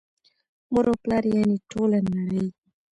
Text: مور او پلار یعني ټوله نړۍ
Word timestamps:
مور 0.71 0.85
او 0.91 0.95
پلار 1.03 1.23
یعني 1.33 1.55
ټوله 1.69 1.99
نړۍ 2.15 2.45